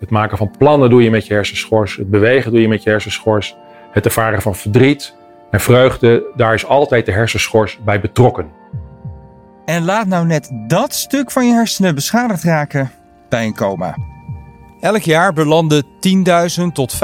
Het 0.00 0.10
maken 0.10 0.38
van 0.38 0.50
plannen 0.58 0.90
doe 0.90 1.02
je 1.02 1.10
met 1.10 1.26
je 1.26 1.34
hersenschors. 1.34 1.96
Het 1.96 2.10
bewegen 2.10 2.50
doe 2.50 2.60
je 2.60 2.68
met 2.68 2.82
je 2.82 2.90
hersenschors. 2.90 3.56
Het 3.90 4.04
ervaren 4.04 4.42
van 4.42 4.54
verdriet 4.54 5.14
en 5.50 5.60
vreugde, 5.60 6.32
daar 6.36 6.54
is 6.54 6.66
altijd 6.66 7.06
de 7.06 7.12
hersenschors 7.12 7.78
bij 7.84 8.00
betrokken. 8.00 8.50
En 9.64 9.84
laat 9.84 10.06
nou 10.06 10.26
net 10.26 10.50
dat 10.66 10.94
stuk 10.94 11.30
van 11.30 11.46
je 11.46 11.52
hersenen 11.52 11.94
beschadigd 11.94 12.42
raken 12.42 12.90
bij 13.28 13.44
een 13.44 13.54
coma. 13.54 13.96
Elk 14.80 15.02
jaar 15.02 15.32
belanden 15.32 15.84
10.000 15.84 16.72
tot 16.72 16.98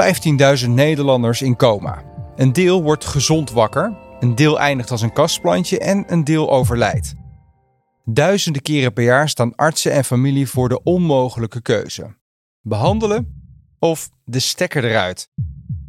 15.000 0.63 0.69
Nederlanders 0.69 1.41
in 1.41 1.55
coma. 1.55 2.03
Een 2.35 2.53
deel 2.53 2.83
wordt 2.83 3.05
gezond 3.05 3.51
wakker, 3.51 3.97
een 4.19 4.35
deel 4.35 4.59
eindigt 4.59 4.91
als 4.91 5.01
een 5.01 5.13
kastplantje 5.13 5.79
en 5.79 6.03
een 6.07 6.23
deel 6.23 6.51
overlijdt. 6.51 7.13
Duizenden 8.05 8.61
keren 8.61 8.93
per 8.93 9.03
jaar 9.03 9.29
staan 9.29 9.55
artsen 9.55 9.91
en 9.91 10.03
familie 10.03 10.49
voor 10.49 10.69
de 10.69 10.83
onmogelijke 10.83 11.61
keuze: 11.61 12.15
behandelen 12.67 13.41
of 13.79 14.09
de 14.25 14.39
stekker 14.39 14.85
eruit. 14.85 15.29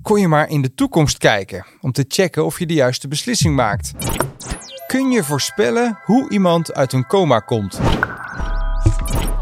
Kon 0.03 0.21
je 0.21 0.29
maar 0.29 0.49
in 0.49 0.63
de 0.63 0.75
toekomst 0.75 1.19
kijken 1.19 1.67
om 1.81 1.93
te 1.93 2.05
checken 2.09 2.45
of 2.45 2.59
je 2.59 2.67
de 2.67 2.75
juiste 2.75 3.09
beslissing 3.09 3.55
maakt. 3.55 3.93
Kun 4.87 5.11
je 5.11 5.25
voorspellen 5.25 5.99
hoe 6.05 6.31
iemand 6.31 6.75
uit 6.75 6.93
een 6.93 7.07
coma 7.07 7.39
komt? 7.39 7.81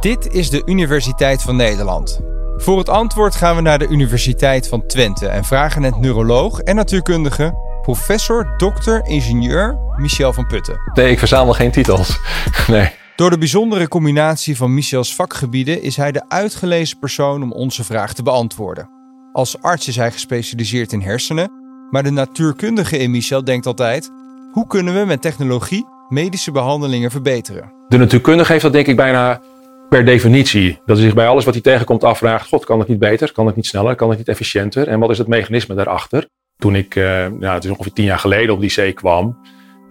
Dit 0.00 0.32
is 0.32 0.50
de 0.50 0.62
Universiteit 0.64 1.42
van 1.42 1.56
Nederland. 1.56 2.20
Voor 2.56 2.78
het 2.78 2.88
antwoord 2.88 3.34
gaan 3.34 3.56
we 3.56 3.62
naar 3.62 3.78
de 3.78 3.88
Universiteit 3.88 4.68
van 4.68 4.86
Twente 4.86 5.28
en 5.28 5.44
vragen 5.44 5.82
het 5.82 5.96
neuroloog 5.96 6.60
en 6.60 6.74
natuurkundige 6.74 7.54
professor, 7.82 8.54
dokter, 8.56 9.06
ingenieur 9.06 9.78
Michel 9.96 10.32
van 10.32 10.46
Putten. 10.46 10.80
Nee, 10.94 11.10
ik 11.10 11.18
verzamel 11.18 11.52
geen 11.52 11.70
titels. 11.70 12.18
Nee. 12.66 12.90
Door 13.16 13.30
de 13.30 13.38
bijzondere 13.38 13.88
combinatie 13.88 14.56
van 14.56 14.74
Michels 14.74 15.14
vakgebieden 15.14 15.82
is 15.82 15.96
hij 15.96 16.12
de 16.12 16.28
uitgelezen 16.28 16.98
persoon 16.98 17.42
om 17.42 17.52
onze 17.52 17.84
vraag 17.84 18.14
te 18.14 18.22
beantwoorden. 18.22 18.88
Als 19.32 19.62
arts 19.62 19.88
is 19.88 19.96
hij 19.96 20.12
gespecialiseerd 20.12 20.92
in 20.92 21.00
hersenen, 21.00 21.50
maar 21.90 22.02
de 22.02 22.10
natuurkundige 22.10 22.98
in 22.98 23.10
Michel 23.10 23.44
denkt 23.44 23.66
altijd: 23.66 24.10
hoe 24.52 24.66
kunnen 24.66 24.94
we 24.94 25.04
met 25.04 25.22
technologie 25.22 25.86
medische 26.08 26.50
behandelingen 26.50 27.10
verbeteren? 27.10 27.72
De 27.88 27.96
natuurkundige 27.96 28.52
heeft 28.52 28.64
dat 28.64 28.72
denk 28.72 28.86
ik 28.86 28.96
bijna 28.96 29.40
per 29.88 30.04
definitie. 30.04 30.78
Dat 30.86 30.96
hij 30.96 31.06
zich 31.06 31.14
bij 31.14 31.28
alles 31.28 31.44
wat 31.44 31.54
hij 31.54 31.62
tegenkomt 31.62 32.04
afvraagt: 32.04 32.48
God, 32.48 32.64
kan 32.64 32.78
het 32.78 32.88
niet 32.88 32.98
beter? 32.98 33.32
Kan 33.32 33.46
het 33.46 33.56
niet 33.56 33.66
sneller? 33.66 33.94
Kan 33.94 34.08
het 34.08 34.18
niet 34.18 34.28
efficiënter? 34.28 34.88
En 34.88 34.98
wat 34.98 35.10
is 35.10 35.18
het 35.18 35.26
mechanisme 35.26 35.74
daarachter? 35.74 36.28
Toen 36.56 36.74
ik, 36.74 36.94
nou, 36.94 37.46
het 37.46 37.64
is 37.64 37.70
ongeveer 37.70 37.92
tien 37.92 38.04
jaar 38.04 38.18
geleden 38.18 38.54
op 38.54 38.60
die 38.60 38.70
zee 38.70 38.92
kwam, 38.92 39.38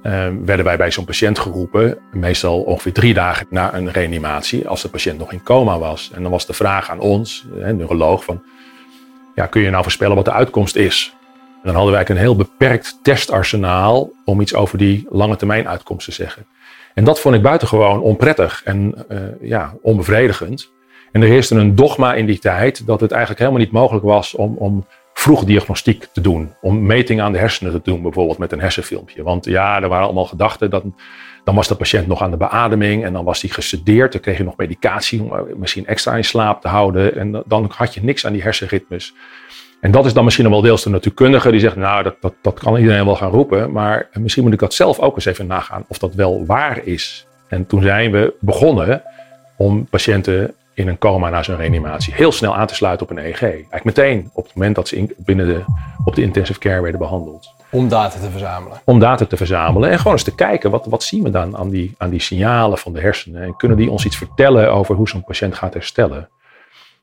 uh, 0.05 0.27
werden 0.45 0.65
wij 0.65 0.77
bij 0.77 0.91
zo'n 0.91 1.05
patiënt 1.05 1.39
geroepen. 1.39 1.97
Meestal 2.11 2.61
ongeveer 2.61 2.93
drie 2.93 3.13
dagen 3.13 3.47
na 3.49 3.73
een 3.73 3.91
reanimatie, 3.91 4.67
als 4.67 4.81
de 4.81 4.89
patiënt 4.89 5.17
nog 5.17 5.31
in 5.31 5.43
coma 5.43 5.79
was. 5.79 6.11
En 6.13 6.21
dan 6.21 6.31
was 6.31 6.45
de 6.45 6.53
vraag 6.53 6.89
aan 6.89 6.99
ons, 6.99 7.45
een 7.59 7.77
neuroloog, 7.77 8.23
van, 8.23 8.43
ja, 9.35 9.45
kun 9.45 9.61
je 9.61 9.69
nou 9.69 9.83
voorspellen 9.83 10.15
wat 10.15 10.25
de 10.25 10.31
uitkomst 10.31 10.75
is? 10.75 11.15
En 11.55 11.61
dan 11.71 11.75
hadden 11.75 11.93
wij 11.93 12.09
een 12.09 12.17
heel 12.17 12.35
beperkt 12.35 12.99
testarsenaal 13.01 14.11
om 14.25 14.41
iets 14.41 14.55
over 14.55 14.77
die 14.77 15.07
lange 15.09 15.35
termijn 15.35 15.67
uitkomst 15.67 16.05
te 16.05 16.11
zeggen. 16.11 16.45
En 16.93 17.03
dat 17.03 17.19
vond 17.19 17.35
ik 17.35 17.41
buitengewoon 17.41 18.01
onprettig 18.01 18.61
en 18.63 19.05
uh, 19.09 19.19
ja, 19.41 19.73
onbevredigend. 19.81 20.71
En 21.11 21.21
er 21.21 21.27
heerste 21.27 21.55
een 21.55 21.75
dogma 21.75 22.13
in 22.13 22.25
die 22.25 22.39
tijd 22.39 22.87
dat 22.87 22.99
het 22.99 23.11
eigenlijk 23.11 23.39
helemaal 23.41 23.61
niet 23.61 23.71
mogelijk 23.71 24.05
was 24.05 24.35
om, 24.35 24.55
om 24.57 24.85
vroeg 25.25 25.43
diagnostiek 25.43 26.07
te 26.11 26.21
doen. 26.21 26.53
Om 26.61 26.85
metingen 26.85 27.23
aan 27.23 27.31
de 27.31 27.37
hersenen 27.37 27.71
te 27.71 27.79
doen, 27.83 28.01
bijvoorbeeld 28.01 28.37
met 28.37 28.51
een 28.51 28.59
hersenfilmpje. 28.59 29.23
Want 29.23 29.45
ja, 29.45 29.81
er 29.81 29.89
waren 29.89 30.05
allemaal 30.05 30.25
gedachten 30.25 30.69
dat 30.69 30.83
dan 31.43 31.55
was 31.55 31.67
de 31.67 31.75
patiënt 31.75 32.07
nog 32.07 32.21
aan 32.21 32.31
de 32.31 32.37
beademing 32.37 33.03
en 33.03 33.13
dan 33.13 33.23
was 33.23 33.41
hij 33.41 33.49
gesedeerd. 33.49 34.11
Dan 34.11 34.21
kreeg 34.21 34.37
je 34.37 34.43
nog 34.43 34.57
medicatie 34.57 35.21
om 35.21 35.47
misschien 35.55 35.85
extra 35.87 36.15
in 36.15 36.23
slaap 36.23 36.61
te 36.61 36.67
houden. 36.67 37.15
En 37.15 37.43
dan 37.45 37.71
had 37.75 37.93
je 37.93 38.03
niks 38.03 38.25
aan 38.25 38.33
die 38.33 38.41
hersenritmes. 38.41 39.13
En 39.79 39.91
dat 39.91 40.05
is 40.05 40.13
dan 40.13 40.23
misschien 40.23 40.49
wel 40.49 40.61
deels 40.61 40.83
de 40.83 40.89
natuurkundige 40.89 41.51
die 41.51 41.59
zegt, 41.59 41.75
nou, 41.75 42.03
dat, 42.03 42.15
dat, 42.19 42.33
dat 42.41 42.59
kan 42.59 42.77
iedereen 42.77 43.05
wel 43.05 43.15
gaan 43.15 43.31
roepen. 43.31 43.71
Maar 43.71 44.09
misschien 44.13 44.43
moet 44.43 44.53
ik 44.53 44.59
dat 44.59 44.73
zelf 44.73 44.99
ook 44.99 45.15
eens 45.15 45.25
even 45.25 45.47
nagaan 45.47 45.85
of 45.87 45.97
dat 45.97 46.13
wel 46.13 46.45
waar 46.45 46.85
is. 46.85 47.27
En 47.47 47.65
toen 47.65 47.81
zijn 47.81 48.11
we 48.11 48.33
begonnen 48.39 49.01
om 49.57 49.85
patiënten 49.85 50.55
in 50.75 50.87
een 50.87 50.97
coma 50.97 51.29
na 51.29 51.43
zo'n 51.43 51.55
reanimatie 51.55 52.13
heel 52.13 52.31
snel 52.31 52.55
aan 52.55 52.67
te 52.67 52.75
sluiten 52.75 53.09
op 53.09 53.17
een 53.17 53.23
EEG. 53.25 53.41
Eigenlijk 53.41 53.83
meteen 53.83 54.29
op 54.33 54.43
het 54.43 54.55
moment 54.55 54.75
dat 54.75 54.87
ze 54.87 54.95
in, 54.95 55.13
binnen 55.17 55.47
de, 55.47 55.63
op 56.05 56.15
de 56.15 56.21
intensive 56.21 56.59
care 56.59 56.81
werden 56.81 56.99
behandeld. 56.99 57.53
Om 57.71 57.87
data 57.87 58.19
te 58.19 58.29
verzamelen. 58.29 58.81
Om 58.83 58.99
data 58.99 59.25
te 59.25 59.37
verzamelen 59.37 59.89
en 59.89 59.97
gewoon 59.97 60.13
eens 60.13 60.23
te 60.23 60.35
kijken, 60.35 60.71
wat, 60.71 60.85
wat 60.85 61.03
zien 61.03 61.23
we 61.23 61.29
dan 61.29 61.57
aan 61.57 61.69
die, 61.69 61.95
aan 61.97 62.09
die 62.09 62.21
signalen 62.21 62.77
van 62.77 62.93
de 62.93 62.99
hersenen? 62.99 63.43
En 63.43 63.55
kunnen 63.55 63.77
die 63.77 63.91
ons 63.91 64.05
iets 64.05 64.17
vertellen 64.17 64.71
over 64.71 64.95
hoe 64.95 65.09
zo'n 65.09 65.23
patiënt 65.23 65.55
gaat 65.55 65.73
herstellen? 65.73 66.29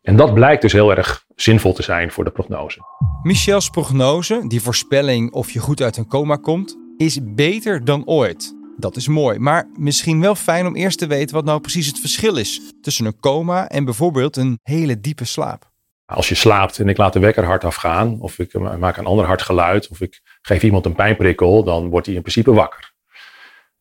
En 0.02 0.16
dat 0.16 0.34
blijkt 0.34 0.62
dus 0.62 0.72
heel 0.72 0.96
erg 0.96 1.24
zinvol 1.36 1.72
te 1.72 1.82
zijn 1.82 2.10
voor 2.10 2.24
de 2.24 2.30
prognose. 2.30 2.78
Michels 3.22 3.68
prognose, 3.68 4.44
die 4.48 4.62
voorspelling 4.62 5.32
of 5.32 5.50
je 5.50 5.58
goed 5.58 5.82
uit 5.82 5.96
een 5.96 6.08
coma 6.08 6.36
komt, 6.36 6.76
is 6.96 7.18
beter 7.22 7.84
dan 7.84 8.06
ooit. 8.06 8.54
Dat 8.76 8.96
is 8.96 9.08
mooi, 9.08 9.38
maar 9.38 9.68
misschien 9.76 10.20
wel 10.20 10.34
fijn 10.34 10.66
om 10.66 10.76
eerst 10.76 10.98
te 10.98 11.06
weten 11.06 11.34
wat 11.34 11.44
nou 11.44 11.60
precies 11.60 11.86
het 11.86 11.98
verschil 12.00 12.36
is 12.36 12.60
tussen 12.82 13.06
een 13.06 13.20
coma 13.20 13.68
en 13.68 13.84
bijvoorbeeld 13.84 14.36
een 14.36 14.58
hele 14.62 15.00
diepe 15.00 15.24
slaap. 15.24 15.70
Als 16.06 16.28
je 16.28 16.34
slaapt 16.34 16.78
en 16.78 16.88
ik 16.88 16.96
laat 16.96 17.12
de 17.12 17.18
wekker 17.18 17.44
hard 17.44 17.64
afgaan, 17.64 18.20
of 18.20 18.38
ik 18.38 18.58
maak 18.78 18.96
een 18.96 19.06
ander 19.06 19.26
hard 19.26 19.42
geluid, 19.42 19.88
of 19.88 20.00
ik 20.00 20.20
geef 20.42 20.62
iemand 20.62 20.86
een 20.86 20.94
pijnprikkel, 20.94 21.64
dan 21.64 21.88
wordt 21.88 22.06
hij 22.06 22.14
in 22.14 22.22
principe 22.22 22.52
wakker. 22.52 22.92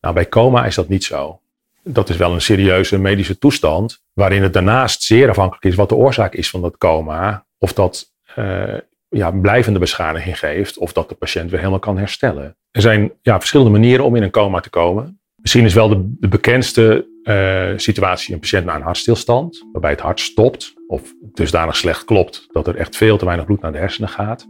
Nou, 0.00 0.14
bij 0.14 0.28
coma 0.28 0.64
is 0.64 0.74
dat 0.74 0.88
niet 0.88 1.04
zo. 1.04 1.40
Dat 1.82 2.08
is 2.08 2.16
wel 2.16 2.32
een 2.32 2.40
serieuze 2.40 2.98
medische 2.98 3.38
toestand, 3.38 4.02
waarin 4.12 4.42
het 4.42 4.52
daarnaast 4.52 5.02
zeer 5.02 5.28
afhankelijk 5.28 5.64
is 5.64 5.74
wat 5.74 5.88
de 5.88 5.94
oorzaak 5.94 6.34
is 6.34 6.50
van 6.50 6.60
dat 6.60 6.78
coma. 6.78 7.46
Of 7.58 7.72
dat 7.72 8.12
uh, 8.36 8.74
ja, 9.12 9.30
blijvende 9.30 9.78
beschadiging 9.78 10.38
geeft, 10.38 10.78
of 10.78 10.92
dat 10.92 11.08
de 11.08 11.14
patiënt 11.14 11.50
weer 11.50 11.58
helemaal 11.58 11.78
kan 11.78 11.98
herstellen. 11.98 12.56
Er 12.70 12.80
zijn 12.80 13.12
ja, 13.22 13.38
verschillende 13.38 13.72
manieren 13.72 14.04
om 14.04 14.16
in 14.16 14.22
een 14.22 14.30
coma 14.30 14.60
te 14.60 14.70
komen. 14.70 15.20
Misschien 15.36 15.64
is 15.64 15.74
wel 15.74 15.88
de, 15.88 16.14
de 16.18 16.28
bekendste 16.28 17.06
uh, 17.22 17.78
situatie 17.78 18.34
een 18.34 18.40
patiënt 18.40 18.64
na 18.64 18.74
een 18.74 18.82
hartstilstand, 18.82 19.64
waarbij 19.72 19.90
het 19.90 20.00
hart 20.00 20.20
stopt 20.20 20.74
of 20.86 21.02
dusdanig 21.20 21.76
slecht 21.76 22.04
klopt 22.04 22.46
dat 22.52 22.66
er 22.66 22.76
echt 22.76 22.96
veel 22.96 23.16
te 23.16 23.24
weinig 23.24 23.46
bloed 23.46 23.60
naar 23.60 23.72
de 23.72 23.78
hersenen 23.78 24.08
gaat. 24.08 24.46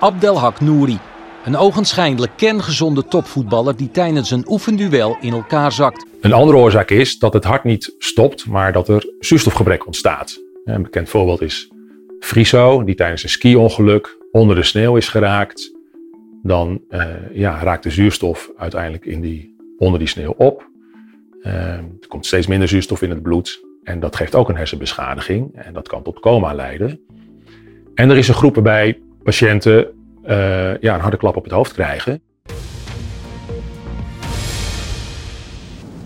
Abdelhak 0.00 0.60
Nouri, 0.60 0.98
een 1.44 1.56
ogenschijnlijk 1.56 2.32
kerngezonde 2.36 3.04
topvoetballer 3.04 3.76
die 3.76 3.90
tijdens 3.90 4.30
een 4.30 4.44
oefenduel 4.48 5.16
in 5.20 5.32
elkaar 5.32 5.72
zakt. 5.72 6.06
Een 6.20 6.32
andere 6.32 6.58
oorzaak 6.58 6.90
is 6.90 7.18
dat 7.18 7.32
het 7.32 7.44
hart 7.44 7.64
niet 7.64 7.94
stopt, 7.98 8.46
maar 8.46 8.72
dat 8.72 8.88
er 8.88 9.12
zuurstofgebrek 9.18 9.86
ontstaat. 9.86 10.38
Een 10.64 10.82
bekend 10.82 11.08
voorbeeld 11.08 11.42
is 11.42 11.69
Friso, 12.20 12.84
die 12.84 12.94
tijdens 12.94 13.22
een 13.22 13.28
ski-ongeluk 13.28 14.18
onder 14.32 14.56
de 14.56 14.62
sneeuw 14.62 14.96
is 14.96 15.08
geraakt. 15.08 15.72
Dan 16.42 16.80
uh, 16.90 17.06
ja, 17.32 17.62
raakt 17.62 17.82
de 17.82 17.90
zuurstof 17.90 18.50
uiteindelijk 18.56 19.04
in 19.04 19.20
die, 19.20 19.56
onder 19.78 19.98
die 19.98 20.08
sneeuw 20.08 20.34
op. 20.36 20.68
Uh, 21.42 21.54
er 21.54 22.08
komt 22.08 22.26
steeds 22.26 22.46
minder 22.46 22.68
zuurstof 22.68 23.02
in 23.02 23.10
het 23.10 23.22
bloed. 23.22 23.60
En 23.84 24.00
dat 24.00 24.16
geeft 24.16 24.34
ook 24.34 24.48
een 24.48 24.56
hersenbeschadiging. 24.56 25.54
En 25.54 25.72
dat 25.72 25.88
kan 25.88 26.02
tot 26.02 26.20
coma 26.20 26.54
leiden. 26.54 27.00
En 27.94 28.10
er 28.10 28.16
is 28.16 28.28
een 28.28 28.34
groep 28.34 28.54
waarbij 28.54 29.00
patiënten 29.22 29.86
uh, 30.24 30.78
ja, 30.78 30.94
een 30.94 31.00
harde 31.00 31.16
klap 31.16 31.36
op 31.36 31.44
het 31.44 31.52
hoofd 31.52 31.72
krijgen. 31.72 32.22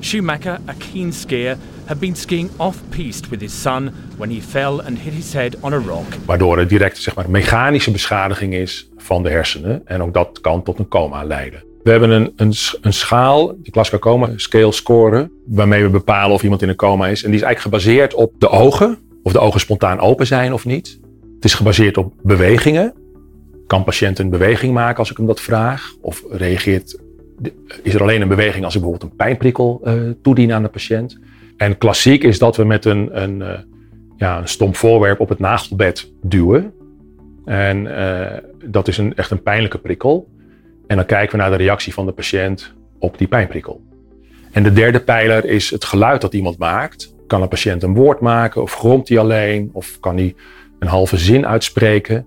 Schumacher, 0.01 0.59
a 0.69 0.75
keen 0.93 1.13
skier, 1.13 1.57
had 1.85 1.99
been 1.99 2.17
skiing 2.17 2.51
off-piste 2.57 3.29
with 3.29 3.41
his 3.41 3.61
son 3.61 3.91
when 4.17 4.31
he 4.31 4.41
fell 4.41 4.81
and 4.81 4.99
hit 4.99 5.13
his 5.13 5.33
head 5.33 5.57
on 5.61 5.73
a 5.73 5.79
rock. 5.79 6.07
Waardoor 6.25 6.59
er 6.59 6.69
direct 6.69 6.99
zeg 6.99 7.15
maar, 7.15 7.31
mechanische 7.31 7.91
beschadiging 7.91 8.55
is 8.55 8.89
van 8.97 9.23
de 9.23 9.31
hersenen. 9.31 9.83
En 9.85 10.03
ook 10.03 10.15
dat 10.15 10.41
kan 10.41 10.63
tot 10.63 10.79
een 10.79 10.89
coma 10.89 11.25
leiden. 11.25 11.65
We 11.83 11.91
hebben 11.91 12.11
een, 12.11 12.33
een, 12.37 12.53
een 12.81 12.93
schaal, 12.93 13.47
de 13.47 13.71
Glasgow 13.71 14.01
Coma 14.01 14.31
Scale 14.37 14.73
scoren, 14.73 15.31
waarmee 15.47 15.83
we 15.83 15.89
bepalen 15.89 16.35
of 16.35 16.43
iemand 16.43 16.63
in 16.63 16.69
een 16.69 16.77
coma 16.77 17.07
is. 17.07 17.23
En 17.23 17.31
die 17.31 17.39
is 17.41 17.45
eigenlijk 17.45 17.77
gebaseerd 17.77 18.15
op 18.15 18.33
de 18.39 18.49
ogen, 18.49 18.99
of 19.23 19.33
de 19.33 19.39
ogen 19.39 19.61
spontaan 19.61 20.01
open 20.01 20.27
zijn 20.27 20.53
of 20.53 20.65
niet. 20.65 20.99
Het 21.35 21.45
is 21.45 21.55
gebaseerd 21.55 21.97
op 21.97 22.13
bewegingen. 22.23 22.95
Kan 23.67 23.85
patiënt 23.85 24.19
een 24.19 24.31
beweging 24.31 24.73
maken 24.73 24.99
als 24.99 25.11
ik 25.11 25.17
hem 25.17 25.27
dat 25.27 25.41
vraag? 25.41 25.95
Of 26.01 26.23
reageert, 26.31 27.01
is 27.83 27.95
er 27.95 28.03
alleen 28.03 28.23
een 28.23 28.29
beweging 28.29 28.65
als 28.65 28.75
ik 28.75 28.81
bijvoorbeeld 28.81 29.11
een 29.11 29.17
pijnprikkel 29.17 29.81
uh, 29.85 29.93
toedien 30.23 30.53
aan 30.53 30.63
de 30.63 30.69
patiënt? 30.69 31.19
En 31.57 31.79
klassiek 31.79 32.23
is 32.23 32.39
dat 32.39 32.57
we 32.57 32.65
met 32.65 32.85
een, 32.85 33.23
een, 33.23 33.41
uh, 33.41 33.59
ja, 34.17 34.39
een 34.39 34.49
stomp 34.49 34.77
voorwerp 34.77 35.21
op 35.21 35.29
het 35.29 35.39
nagelbed 35.39 36.13
duwen. 36.23 36.73
En 37.45 37.85
uh, 37.87 38.27
dat 38.65 38.89
is 38.89 38.99
een, 38.99 39.17
echt 39.17 39.31
een 39.31 39.43
pijnlijke 39.43 39.79
prikkel. 39.79 40.29
En 40.87 40.97
dan 40.97 41.07
kijken 41.07 41.37
we 41.37 41.43
naar 41.43 41.51
de 41.51 41.65
reactie 41.65 41.93
van 41.93 42.07
de 42.07 42.13
patiënt 42.13 42.75
op 42.99 43.19
die 43.19 43.29
pijnprikkel. 43.29 43.83
En 44.53 44.63
de 44.63 44.73
derde 44.73 45.01
pijler 45.01 45.45
is 45.45 45.71
het 45.71 45.85
geluid 45.85 46.21
dat 46.21 46.35
iemand 46.35 46.59
maakt. 46.59 47.15
Kan 47.27 47.43
een 47.43 47.49
patiënt 47.49 47.83
een 47.83 47.95
woord 47.95 48.21
maken 48.21 48.63
of 48.63 48.75
gromt 48.75 49.09
hij 49.09 49.19
alleen 49.19 49.71
of 49.73 50.01
kan 50.01 50.17
hij 50.17 50.35
een 50.79 50.89
halve 50.89 51.17
zin 51.17 51.47
uitspreken? 51.47 52.27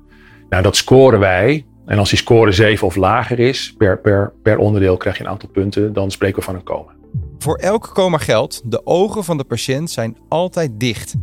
Nou, 0.49 0.63
dat 0.63 0.75
scoren 0.75 1.19
wij. 1.19 1.65
En 1.85 1.97
als 1.97 2.09
die 2.09 2.17
score 2.17 2.51
7 2.51 2.87
of 2.87 2.95
lager 2.95 3.39
is, 3.39 3.73
per, 3.77 3.99
per, 3.99 4.33
per 4.43 4.57
onderdeel 4.57 4.97
krijg 4.97 5.17
je 5.17 5.23
een 5.23 5.29
aantal 5.29 5.49
punten, 5.49 5.93
dan 5.93 6.11
spreken 6.11 6.39
we 6.39 6.45
van 6.45 6.55
een 6.55 6.63
coma. 6.63 6.96
Voor 7.39 7.55
elk 7.55 7.89
coma 7.93 8.17
geldt, 8.17 8.61
de 8.71 8.85
ogen 8.85 9.23
van 9.23 9.37
de 9.37 9.43
patiënt 9.43 9.91
zijn 9.91 10.17
altijd 10.29 10.71
dicht. 10.79 11.15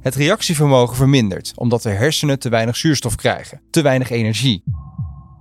Het 0.00 0.14
reactievermogen 0.14 0.96
vermindert 0.96 1.52
omdat 1.54 1.82
de 1.82 1.90
hersenen 1.90 2.38
te 2.38 2.48
weinig 2.48 2.76
zuurstof 2.76 3.14
krijgen, 3.14 3.60
te 3.70 3.82
weinig 3.82 4.10
energie. 4.10 4.62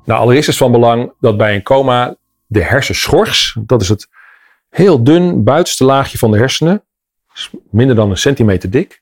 Nou, 0.05 0.19
allereerst 0.21 0.49
is 0.49 0.57
van 0.57 0.71
belang 0.71 1.13
dat 1.19 1.37
bij 1.37 1.55
een 1.55 1.63
coma 1.63 2.15
de 2.47 2.63
hersenschors, 2.63 3.57
dat 3.65 3.81
is 3.81 3.89
het 3.89 4.07
heel 4.69 5.03
dun 5.03 5.43
buitenste 5.43 5.83
laagje 5.83 6.17
van 6.17 6.31
de 6.31 6.37
hersenen, 6.37 6.83
minder 7.71 7.95
dan 7.95 8.09
een 8.09 8.17
centimeter 8.17 8.69
dik, 8.69 9.01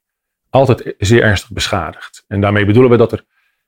altijd 0.50 0.96
zeer 0.98 1.24
ernstig 1.24 1.52
beschadigd. 1.52 2.24
En 2.28 2.42
daarmee 2.42 2.66
bedoelen 2.66 2.92
we 2.92 2.98
dat 2.98 3.12
er 3.12 3.26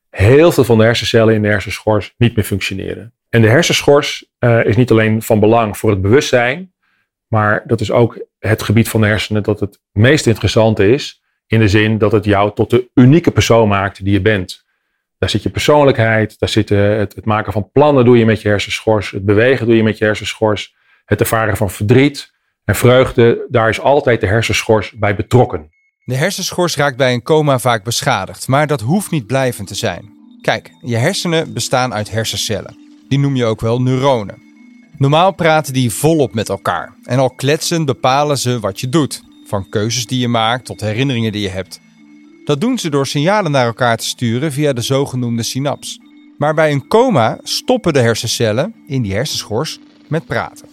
heel 0.10 0.52
veel 0.52 0.64
van 0.64 0.78
de 0.78 0.84
hersencellen 0.84 1.34
in 1.34 1.42
de 1.42 1.48
hersenschors 1.48 2.14
niet 2.18 2.36
meer 2.36 2.46
functioneren. 2.46 3.14
En 3.30 3.42
de 3.42 3.50
hersenschors 3.50 4.26
uh, 4.40 4.66
is 4.66 4.76
niet 4.76 4.92
alleen 4.92 5.22
van 5.22 5.40
belang 5.40 5.78
voor 5.78 5.90
het 5.90 6.02
bewustzijn, 6.02 6.74
maar 7.30 7.64
dat 7.66 7.82
is 7.82 7.92
ook 7.92 8.26
het 8.40 8.64
gebied 8.64 8.90
van 8.90 9.02
de 9.02 9.08
hersenen 9.08 9.44
dat 9.44 9.60
het 9.60 9.80
meest 9.92 10.28
interessante 10.28 10.92
is. 10.92 11.22
In 11.48 11.60
de 11.60 11.68
zin 11.68 11.98
dat 11.98 12.12
het 12.12 12.26
jou 12.26 12.54
tot 12.54 12.70
de 12.70 12.90
unieke 12.94 13.32
persoon 13.32 13.68
maakt 13.68 14.04
die 14.04 14.14
je 14.14 14.22
bent. 14.22 14.68
Daar 15.18 15.30
zit 15.30 15.44
je 15.44 15.50
persoonlijkheid, 15.50 16.40
daar 16.40 16.50
zit 16.50 16.70
het, 16.70 17.16
het 17.16 17.26
maken 17.26 17.54
van 17.54 17.72
plannen 17.72 18.06
doe 18.06 18.18
je 18.18 18.26
met 18.26 18.42
je 18.42 18.48
hersenschors, 18.48 19.12
het 19.12 19.26
bewegen 19.26 19.66
doe 19.66 19.76
je 19.76 19.84
met 19.84 19.98
je 19.98 20.06
hersenschors, 20.06 20.76
het 21.06 21.20
ervaren 21.20 21.58
van 21.58 21.70
verdriet 21.70 22.32
en 22.66 22.76
vreugde, 22.76 23.46
daar 23.50 23.70
is 23.70 23.80
altijd 23.80 24.22
de 24.22 24.28
hersenschors 24.28 24.92
bij 24.92 25.16
betrokken. 25.16 25.70
De 26.04 26.16
hersenschors 26.16 26.76
raakt 26.76 26.98
bij 26.98 27.14
een 27.14 27.22
coma 27.22 27.60
vaak 27.60 27.84
beschadigd, 27.84 28.48
maar 28.48 28.68
dat 28.68 28.82
hoeft 28.82 29.12
niet 29.12 29.28
blijvend 29.28 29.68
te 29.68 29.76
zijn. 29.76 30.18
Kijk, 30.42 30.72
je 30.82 30.96
hersenen 30.96 31.54
bestaan 31.54 31.94
uit 31.94 32.12
hersencellen. 32.12 32.78
Die 33.08 33.20
noem 33.20 33.36
je 33.36 33.46
ook 33.46 33.62
wel 33.62 33.82
neuronen. 33.82 34.49
Normaal 35.00 35.32
praten 35.32 35.74
die 35.74 35.92
volop 35.92 36.34
met 36.34 36.50
elkaar. 36.50 36.96
En 37.04 37.20
al 37.20 37.30
kletsen 37.30 37.86
bepalen 37.86 38.38
ze 38.38 38.60
wat 38.60 38.80
je 38.80 38.90
doet. 38.90 39.22
Van 39.46 39.70
keuzes 39.70 40.06
die 40.06 40.20
je 40.20 40.28
maakt 40.28 40.66
tot 40.66 40.82
herinneringen 40.82 41.32
die 41.32 41.42
je 41.42 41.50
hebt. 41.50 41.80
Dat 42.46 42.62
doen 42.62 42.78
ze 42.78 42.90
door 42.90 43.08
signalen 43.08 43.52
naar 43.52 43.66
elkaar 43.66 43.98
te 43.98 44.06
sturen 44.06 44.52
via 44.52 44.74
de 44.74 44.82
zogenoemde 44.82 45.44
synaps. 45.44 46.00
Maar 46.38 46.54
bij 46.54 46.72
een 46.72 46.88
coma 46.88 47.40
stoppen 47.44 47.94
de 47.94 48.00
hersencellen 48.00 48.76
in 48.88 49.02
die 49.02 49.14
hersenschors 49.14 49.80
met 50.08 50.26
praten. 50.26 50.70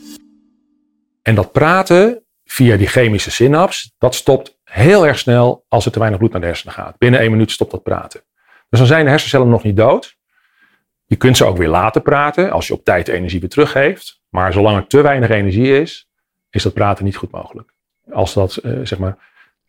En 1.22 1.34
dat 1.34 1.52
praten 1.52 2.22
via 2.44 2.76
die 2.76 2.86
chemische 2.86 3.30
synaps, 3.30 3.92
dat 3.98 4.14
stopt 4.14 4.58
heel 4.64 5.06
erg 5.06 5.18
snel 5.18 5.64
als 5.68 5.86
er 5.86 5.92
te 5.92 5.98
weinig 5.98 6.18
bloed 6.18 6.32
naar 6.32 6.40
de 6.40 6.46
hersenen 6.46 6.74
gaat. 6.74 6.98
Binnen 6.98 7.20
één 7.20 7.30
minuut 7.30 7.50
stopt 7.50 7.70
dat 7.70 7.82
praten. 7.82 8.20
Dus 8.68 8.78
dan 8.78 8.88
zijn 8.88 9.04
de 9.04 9.10
hersencellen 9.10 9.48
nog 9.48 9.62
niet 9.62 9.76
dood. 9.76 10.16
Je 11.04 11.16
kunt 11.16 11.36
ze 11.36 11.44
ook 11.44 11.56
weer 11.56 11.68
laten 11.68 12.02
praten 12.02 12.50
als 12.50 12.66
je 12.66 12.72
op 12.72 12.84
tijd 12.84 13.08
energie 13.08 13.40
weer 13.40 13.48
teruggeeft. 13.48 14.15
Maar 14.28 14.52
zolang 14.52 14.76
er 14.76 14.86
te 14.86 15.00
weinig 15.00 15.30
energie 15.30 15.80
is, 15.80 16.08
is 16.50 16.62
dat 16.62 16.74
praten 16.74 17.04
niet 17.04 17.16
goed 17.16 17.30
mogelijk. 17.30 17.72
Als 18.12 18.34
dat 18.34 18.58
uh, 18.62 18.86
zeg 18.86 18.98
maar 18.98 19.16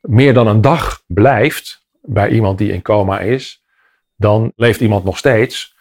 meer 0.02 0.34
dan 0.34 0.48
een 0.48 0.62
dag 0.62 1.04
blijft 1.08 1.86
bij 2.02 2.30
iemand 2.30 2.58
die 2.58 2.72
in 2.72 2.82
coma 2.82 3.20
is, 3.20 3.64
dan 4.16 4.52
leeft 4.56 4.82
iemand 4.82 5.04
nog 5.04 5.18
steeds. 5.18 5.76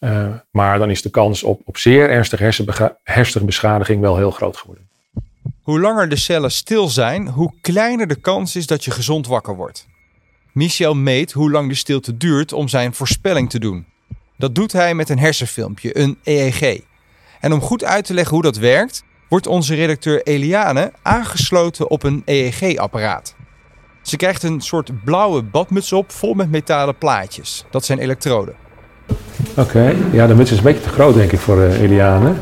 Uh, 0.00 0.34
maar 0.50 0.78
dan 0.78 0.90
is 0.90 1.02
de 1.02 1.10
kans 1.10 1.42
op, 1.42 1.60
op 1.64 1.76
zeer 1.76 2.10
ernstige 2.10 2.96
hersenbeschadiging 3.02 4.00
wel 4.00 4.16
heel 4.16 4.30
groot 4.30 4.56
geworden. 4.56 4.88
Hoe 5.62 5.80
langer 5.80 6.08
de 6.08 6.16
cellen 6.16 6.50
stil 6.50 6.88
zijn, 6.88 7.28
hoe 7.28 7.52
kleiner 7.60 8.06
de 8.06 8.20
kans 8.20 8.56
is 8.56 8.66
dat 8.66 8.84
je 8.84 8.90
gezond 8.90 9.26
wakker 9.26 9.56
wordt. 9.56 9.86
Michel 10.52 10.94
meet 10.94 11.32
hoe 11.32 11.50
lang 11.50 11.68
de 11.68 11.74
stilte 11.74 12.16
duurt 12.16 12.52
om 12.52 12.68
zijn 12.68 12.94
voorspelling 12.94 13.50
te 13.50 13.58
doen. 13.58 13.86
Dat 14.36 14.54
doet 14.54 14.72
hij 14.72 14.94
met 14.94 15.08
een 15.08 15.18
hersenfilmpje, 15.18 15.98
een 15.98 16.18
EEG. 16.24 16.80
En 17.44 17.52
om 17.52 17.60
goed 17.60 17.84
uit 17.84 18.04
te 18.04 18.14
leggen 18.14 18.34
hoe 18.34 18.42
dat 18.42 18.56
werkt, 18.56 19.04
wordt 19.28 19.46
onze 19.46 19.74
redacteur 19.74 20.22
Eliane 20.22 20.92
aangesloten 21.02 21.90
op 21.90 22.02
een 22.02 22.22
EEG-apparaat. 22.24 23.34
Ze 24.02 24.16
krijgt 24.16 24.42
een 24.42 24.60
soort 24.60 25.04
blauwe 25.04 25.42
badmuts 25.42 25.92
op 25.92 26.12
vol 26.12 26.34
met 26.34 26.50
metalen 26.50 26.98
plaatjes. 26.98 27.64
Dat 27.70 27.84
zijn 27.84 27.98
elektroden. 27.98 28.54
Oké, 29.56 29.94
ja, 30.12 30.26
de 30.26 30.34
muts 30.34 30.50
is 30.50 30.56
een 30.56 30.62
beetje 30.62 30.80
te 30.80 30.88
groot 30.88 31.14
denk 31.14 31.32
ik 31.32 31.38
voor 31.38 31.58
uh, 31.58 31.80
Eliane. 31.80 32.34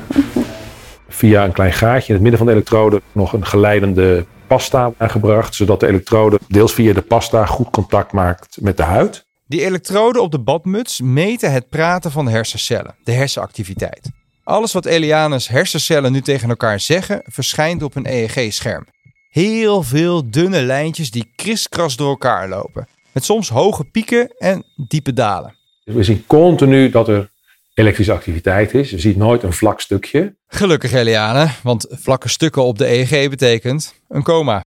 Via 1.09 1.45
een 1.45 1.53
klein 1.53 1.73
gaatje 1.73 2.09
in 2.09 2.15
het 2.15 2.23
midden 2.23 2.39
van 2.39 2.47
de 2.47 2.53
elektrode 2.53 3.03
nog 3.13 3.33
een 3.33 3.47
geleidende 3.47 4.27
pasta 4.47 4.93
aangebracht, 4.97 5.55
zodat 5.55 5.81
de 5.81 5.87
elektrode 5.87 6.39
deels 6.49 6.73
via 6.73 6.93
de 6.93 7.03
pasta 7.03 7.47
goed 7.47 7.71
contact 7.71 8.13
maakt 8.13 8.59
met 8.61 8.77
de 8.77 8.83
huid. 8.83 9.27
Die 9.47 9.65
elektroden 9.65 10.23
op 10.23 10.31
de 10.31 10.41
badmuts 10.41 11.01
meten 11.01 11.53
het 11.53 11.69
praten 11.69 12.11
van 12.11 12.25
de 12.25 12.31
hersencellen, 12.31 12.95
de 13.05 13.13
hersenactiviteit. 13.13 14.11
Alles 14.45 14.73
wat 14.73 14.87
Eliane's 14.87 15.49
hersencellen 15.49 16.13
nu 16.13 16.21
tegen 16.21 16.49
elkaar 16.49 16.81
zeggen, 16.81 17.23
verschijnt 17.25 17.83
op 17.83 17.95
een 17.95 18.07
EEG-scherm. 18.07 18.87
Heel 19.29 19.83
veel 19.83 20.31
dunne 20.31 20.63
lijntjes 20.63 21.11
die 21.11 21.33
kriskras 21.37 21.97
door 21.97 22.09
elkaar 22.09 22.49
lopen. 22.49 22.89
Met 23.13 23.25
soms 23.25 23.49
hoge 23.49 23.85
pieken 23.85 24.35
en 24.39 24.65
diepe 24.89 25.13
dalen. 25.13 25.55
We 25.85 26.03
zien 26.03 26.27
continu 26.27 26.91
dat 26.91 27.09
er 27.09 27.31
elektrische 27.75 28.13
activiteit 28.13 28.75
is. 28.75 28.91
Je 28.91 28.99
ziet 28.99 29.17
nooit 29.17 29.43
een 29.43 29.53
vlak 29.53 29.81
stukje. 29.81 30.37
Gelukkig 30.47 30.93
Eliane, 30.93 31.51
want 31.63 31.87
vlakke 31.91 32.29
stukken 32.29 32.63
op 32.63 32.79
de 32.79 32.87
EEG 32.87 33.29
betekent 33.29 33.95
een 34.09 34.23
coma. 34.23 34.65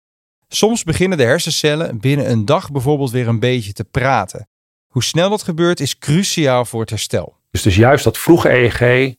Soms 0.48 0.84
beginnen 0.84 1.18
de 1.18 1.24
hersencellen 1.24 2.00
binnen 2.00 2.32
een 2.32 2.46
dag 2.46 2.72
bijvoorbeeld 2.72 3.12
weer 3.12 3.28
een 3.28 3.40
beetje 3.40 3.74
te 3.74 3.84
praten. 3.84 4.48
Hoe 4.88 5.04
snel 5.04 5.30
dat 5.30 5.44
gebeurt 5.44 5.80
is 5.80 5.98
cruciaal 5.98 6.66
voor 6.66 6.82
het 6.82 6.90
herstel. 6.90 7.38
Dus, 7.52 7.62
dus 7.62 7.76
juist 7.76 8.04
dat 8.04 8.18
vroege 8.18 8.50
EEG 8.50 9.18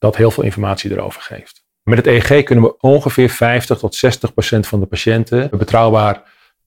dat 0.00 0.16
heel 0.16 0.30
veel 0.30 0.44
informatie 0.44 0.90
erover 0.90 1.22
geeft. 1.22 1.64
Met 1.82 1.98
het 1.98 2.06
EEG 2.06 2.42
kunnen 2.42 2.64
we 2.64 2.78
ongeveer 2.78 3.30
50 3.30 3.78
tot 3.78 3.94
60 3.94 4.32
procent 4.32 4.66
van 4.66 4.80
de 4.80 4.86
patiënten 4.86 5.50
betrouwbaar 5.58 6.22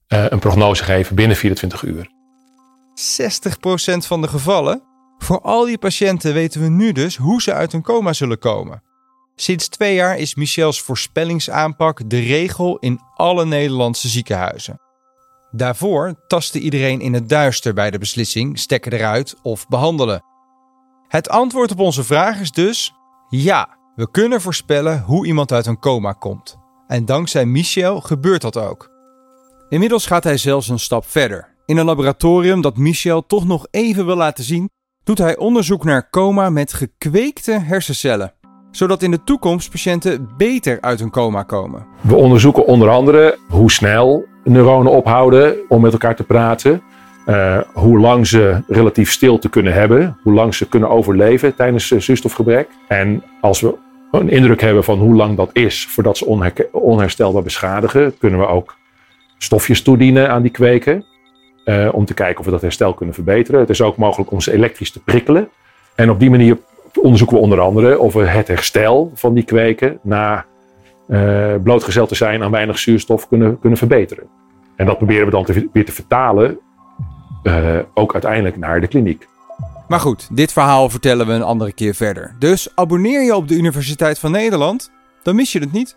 uh, 0.08 0.24
een 0.28 0.38
prognose 0.38 0.84
geven 0.84 1.16
binnen 1.16 1.36
24 1.36 1.82
uur. 1.82 2.10
60 2.94 3.58
procent 3.58 4.06
van 4.06 4.20
de 4.20 4.28
gevallen? 4.28 4.82
Voor 5.18 5.40
al 5.40 5.64
die 5.64 5.78
patiënten 5.78 6.34
weten 6.34 6.60
we 6.60 6.68
nu 6.68 6.92
dus 6.92 7.16
hoe 7.16 7.42
ze 7.42 7.52
uit 7.52 7.72
een 7.72 7.82
coma 7.82 8.12
zullen 8.12 8.38
komen. 8.38 8.82
Sinds 9.36 9.68
twee 9.68 9.94
jaar 9.94 10.18
is 10.18 10.34
Michels 10.34 10.82
voorspellingsaanpak 10.82 12.10
de 12.10 12.20
regel 12.20 12.78
in 12.78 13.00
alle 13.14 13.44
Nederlandse 13.44 14.08
ziekenhuizen. 14.08 14.80
Daarvoor 15.50 16.14
tastte 16.26 16.58
iedereen 16.58 17.00
in 17.00 17.14
het 17.14 17.28
duister 17.28 17.74
bij 17.74 17.90
de 17.90 17.98
beslissing 17.98 18.58
stekken 18.58 18.92
eruit 18.92 19.34
of 19.42 19.68
behandelen. 19.68 20.24
Het 21.08 21.28
antwoord 21.28 21.70
op 21.70 21.78
onze 21.78 22.04
vraag 22.04 22.40
is 22.40 22.50
dus 22.50 22.92
ja, 23.42 23.68
we 23.94 24.10
kunnen 24.10 24.40
voorspellen 24.40 25.00
hoe 25.00 25.26
iemand 25.26 25.52
uit 25.52 25.66
een 25.66 25.78
coma 25.78 26.12
komt. 26.12 26.56
En 26.86 27.04
dankzij 27.04 27.46
Michel 27.46 28.00
gebeurt 28.00 28.42
dat 28.42 28.56
ook. 28.56 28.90
Inmiddels 29.68 30.06
gaat 30.06 30.24
hij 30.24 30.36
zelfs 30.36 30.68
een 30.68 30.78
stap 30.78 31.06
verder. 31.06 31.54
In 31.66 31.76
een 31.76 31.84
laboratorium 31.84 32.60
dat 32.60 32.76
Michel 32.76 33.26
toch 33.26 33.46
nog 33.46 33.66
even 33.70 34.06
wil 34.06 34.16
laten 34.16 34.44
zien, 34.44 34.70
doet 35.04 35.18
hij 35.18 35.36
onderzoek 35.36 35.84
naar 35.84 36.10
coma 36.10 36.50
met 36.50 36.72
gekweekte 36.72 37.52
hersencellen 37.52 38.34
zodat 38.76 39.02
in 39.02 39.10
de 39.10 39.24
toekomst 39.24 39.70
patiënten 39.70 40.28
beter 40.36 40.80
uit 40.80 41.00
een 41.00 41.10
coma 41.10 41.42
komen. 41.42 41.86
We 42.00 42.14
onderzoeken 42.14 42.66
onder 42.66 42.88
andere 42.88 43.38
hoe 43.48 43.70
snel 43.70 44.24
neuronen 44.44 44.92
ophouden 44.92 45.56
om 45.68 45.80
met 45.80 45.92
elkaar 45.92 46.16
te 46.16 46.24
praten. 46.24 46.82
Uh, 47.26 47.60
hoe 47.72 47.98
lang 47.98 48.26
ze 48.26 48.62
relatief 48.68 49.10
stilte 49.10 49.48
kunnen 49.48 49.72
hebben. 49.72 50.18
Hoe 50.22 50.32
lang 50.32 50.54
ze 50.54 50.68
kunnen 50.68 50.88
overleven 50.88 51.54
tijdens 51.54 51.90
uh, 51.90 52.00
zuurstofgebrek. 52.00 52.68
En 52.88 53.22
als 53.40 53.60
we 53.60 53.74
een 54.10 54.28
indruk 54.28 54.60
hebben 54.60 54.84
van 54.84 54.98
hoe 54.98 55.14
lang 55.14 55.36
dat 55.36 55.50
is 55.52 55.86
voordat 55.86 56.16
ze 56.16 56.26
onherstelbaar 56.72 57.42
beschadigen, 57.42 58.18
kunnen 58.18 58.40
we 58.40 58.46
ook 58.46 58.76
stofjes 59.38 59.82
toedienen 59.82 60.30
aan 60.30 60.42
die 60.42 60.50
kweken. 60.50 61.04
Uh, 61.64 61.88
om 61.92 62.04
te 62.04 62.14
kijken 62.14 62.38
of 62.38 62.44
we 62.44 62.50
dat 62.50 62.62
herstel 62.62 62.94
kunnen 62.94 63.14
verbeteren. 63.14 63.60
Het 63.60 63.70
is 63.70 63.82
ook 63.82 63.96
mogelijk 63.96 64.30
om 64.30 64.40
ze 64.40 64.52
elektrisch 64.52 64.92
te 64.92 65.02
prikkelen. 65.02 65.48
En 65.94 66.10
op 66.10 66.20
die 66.20 66.30
manier 66.30 66.58
onderzoeken 67.00 67.36
we 67.36 67.42
onder 67.42 67.60
andere 67.60 67.98
of 67.98 68.12
we 68.12 68.24
het 68.24 68.48
herstel 68.48 69.10
van 69.14 69.34
die 69.34 69.44
kweken 69.44 69.98
na 70.02 70.44
blootgezeld 71.62 72.08
te 72.08 72.14
zijn 72.14 72.42
aan 72.42 72.50
weinig 72.50 72.78
zuurstof 72.78 73.28
kunnen, 73.28 73.58
kunnen 73.60 73.78
verbeteren. 73.78 74.24
En 74.76 74.86
dat 74.86 74.96
proberen 74.96 75.24
we 75.24 75.30
dan 75.30 75.44
te, 75.44 75.68
weer 75.72 75.84
te 75.84 75.92
vertalen, 75.92 76.58
uh, 77.44 77.78
ook 77.94 78.12
uiteindelijk 78.12 78.56
naar 78.56 78.80
de 78.80 78.86
kliniek. 78.86 79.28
Maar 79.88 80.00
goed, 80.00 80.28
dit 80.32 80.52
verhaal 80.52 80.90
vertellen 80.90 81.26
we 81.26 81.32
een 81.32 81.42
andere 81.42 81.72
keer 81.72 81.94
verder. 81.94 82.34
Dus 82.38 82.68
abonneer 82.74 83.22
je 83.22 83.34
op 83.34 83.48
de 83.48 83.54
Universiteit 83.54 84.18
van 84.18 84.30
Nederland, 84.30 84.90
dan 85.22 85.34
mis 85.34 85.52
je 85.52 85.58
het 85.58 85.72
niet. 85.72 85.96